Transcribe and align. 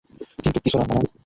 কিছু 0.55 0.75
না, 0.77 0.85
নানা। 0.85 1.01